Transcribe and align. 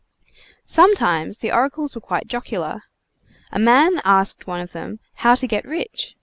Sometimes 0.65 1.37
the 1.37 1.51
oracles 1.51 1.93
were 1.93 2.01
quite 2.01 2.25
jocular. 2.25 2.81
A 3.51 3.59
man 3.59 4.01
asked 4.03 4.47
one 4.47 4.59
of 4.59 4.71
them 4.71 4.99
how 5.17 5.35
to 5.35 5.45
get 5.45 5.63
rich? 5.63 6.15